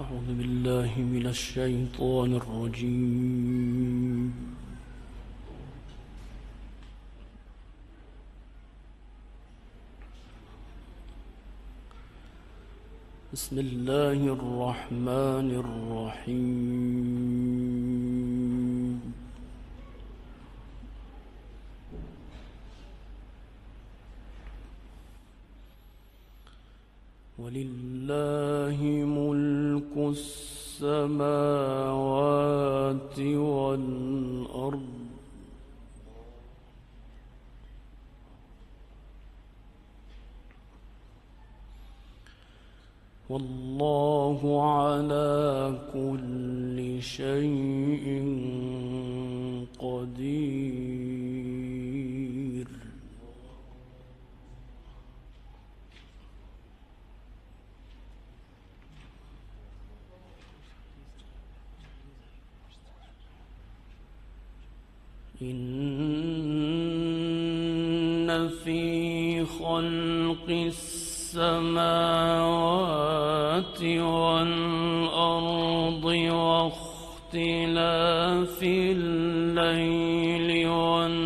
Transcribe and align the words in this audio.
أعوذ 0.00 0.28
بالله 0.38 0.92
من 0.98 1.26
الشيطان 1.26 2.32
الرجيم. 2.40 4.32
بسم 13.32 13.58
الله 13.58 14.20
الرحمن 14.36 15.48
الرحيم. 15.62 17.02
ولله 27.38 28.80
ملك 29.16 29.61
السماوات 29.96 31.18
والأرض. 33.18 34.82
والله 43.28 44.40
على 44.72 45.78
كل 45.92 47.02
شيء 47.02 48.06
قدير. 49.78 50.81
إن 65.42 66.88
في 68.64 69.44
خلق 69.44 70.48
السماوات 70.48 71.42
والأرض 74.02 75.24
واختلاف 76.34 77.42
الليل 78.62 80.48
والنهار 80.68 81.21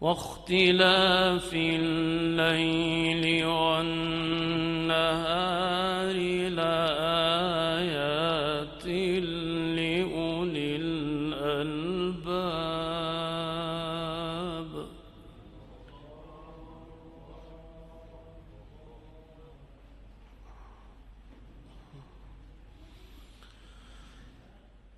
واختلاف 0.00 1.54
الليل 1.54 3.44
والنهار. 3.46 4.02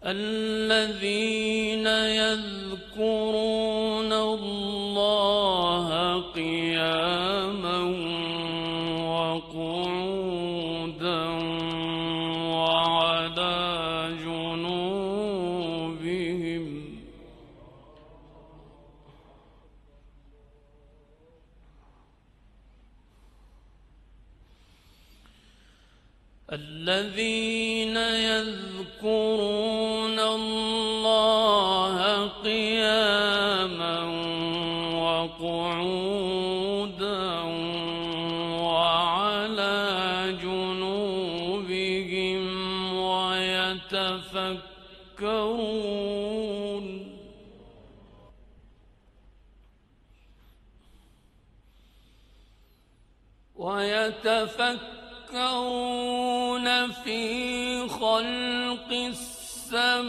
الذين 0.07 1.87
يذكرون 2.97 3.33
الله 4.13 5.89
قياما 6.21 7.79
وقعودا 9.17 10.45
وعلى 12.53 14.11
جنوبهم 14.25 15.45
الذين 26.53 27.97
يذكرون 27.97 29.74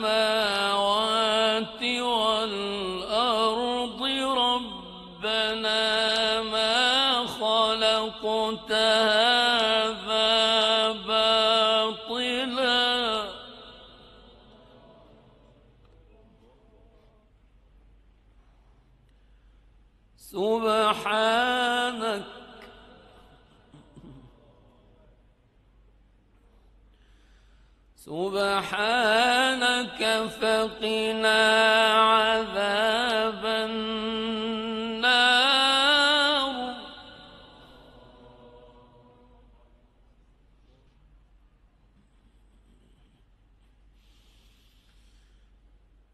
السماوات 0.05 1.81
والأرض 2.01 4.01
ربنا 4.37 5.81
ما 6.41 7.25
خلقت 7.27 8.71
هذا 8.71 9.34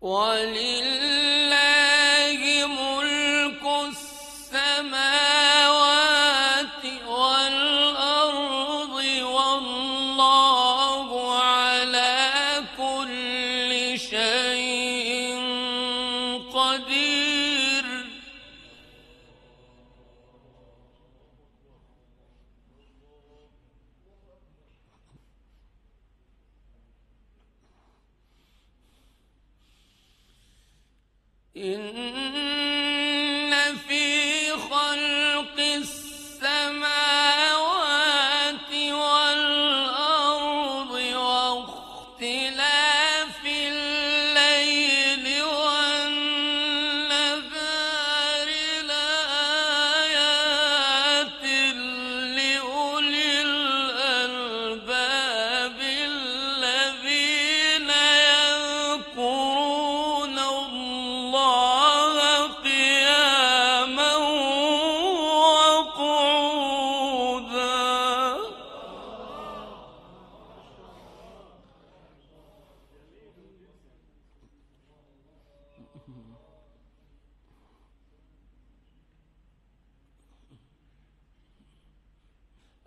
ولله 0.02 0.91
إن 31.58 32.31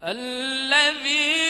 الذين 0.06 1.43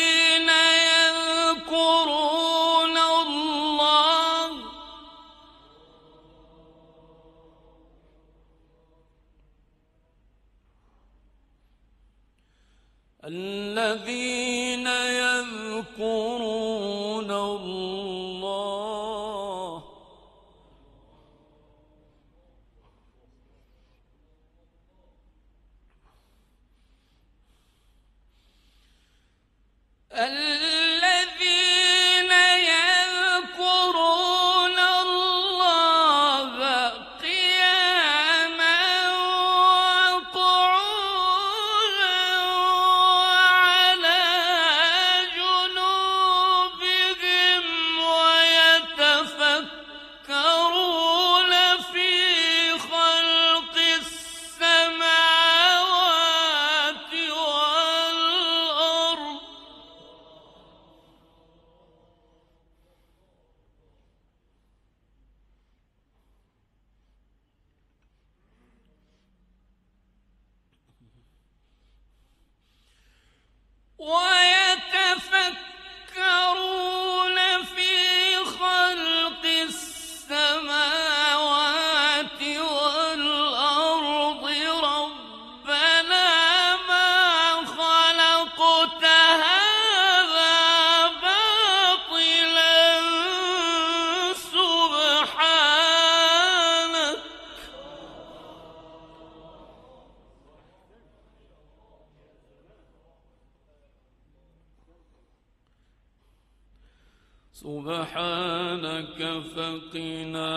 سبحانك 107.65 109.21
فقنا 109.57 110.51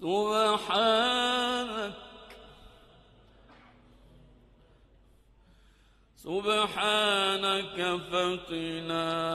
سبحانك. 0.00 1.92
سبحانك 6.16 7.78
فقنا 8.10 9.25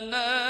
لنا 0.00 0.47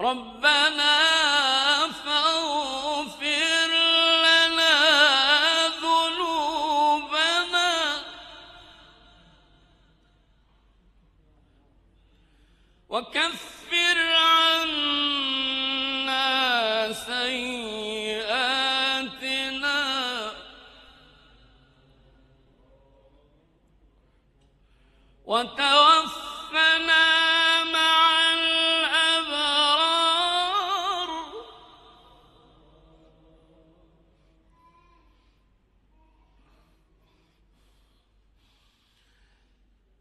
ربنا 0.00 0.89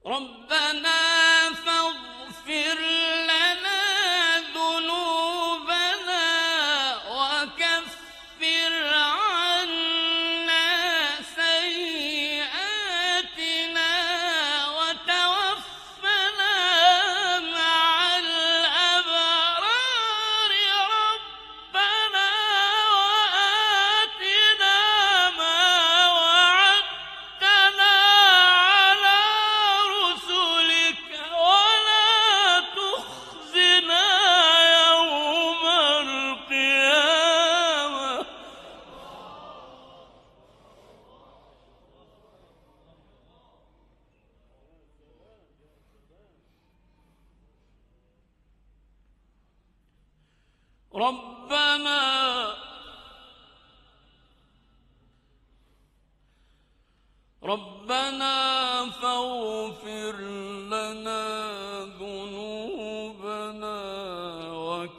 ربنا 0.09 0.68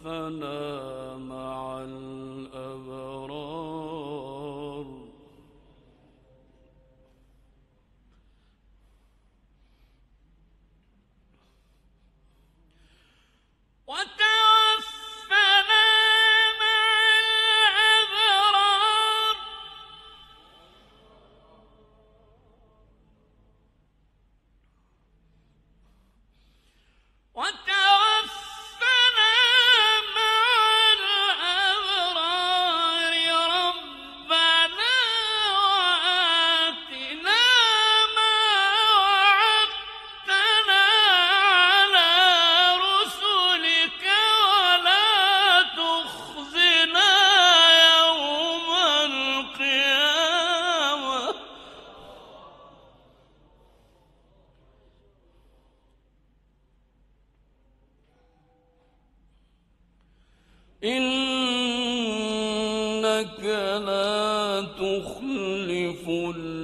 إنك 63.22 63.44
لا 63.86 64.66
تخلف 64.78 66.08
الميعاد 66.08 66.61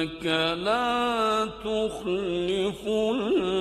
إنك 0.00 0.24
لا 0.64 1.48
تخلف 1.64 2.86
الميعاد 2.86 3.59